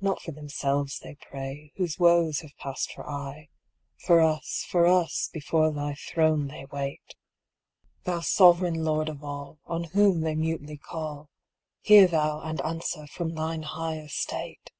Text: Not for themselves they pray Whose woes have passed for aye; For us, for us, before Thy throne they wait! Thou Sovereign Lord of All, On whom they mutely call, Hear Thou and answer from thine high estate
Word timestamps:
Not 0.00 0.20
for 0.20 0.32
themselves 0.32 0.98
they 0.98 1.14
pray 1.14 1.70
Whose 1.76 1.96
woes 1.96 2.40
have 2.40 2.50
passed 2.58 2.90
for 2.92 3.08
aye; 3.08 3.46
For 4.04 4.20
us, 4.20 4.66
for 4.68 4.88
us, 4.88 5.30
before 5.32 5.70
Thy 5.72 5.94
throne 5.94 6.48
they 6.48 6.64
wait! 6.64 7.14
Thou 8.02 8.22
Sovereign 8.22 8.82
Lord 8.84 9.08
of 9.08 9.22
All, 9.22 9.60
On 9.66 9.84
whom 9.84 10.22
they 10.22 10.34
mutely 10.34 10.78
call, 10.78 11.30
Hear 11.82 12.08
Thou 12.08 12.40
and 12.40 12.60
answer 12.62 13.06
from 13.06 13.36
thine 13.36 13.62
high 13.62 13.98
estate 14.00 14.72